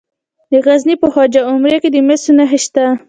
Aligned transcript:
د 0.51 0.53
غزني 0.65 0.95
په 1.01 1.07
خواجه 1.13 1.41
عمري 1.49 1.77
کې 1.83 1.89
د 1.91 1.97
مسو 2.07 2.31
نښې 2.37 2.59
شته. 2.65 2.85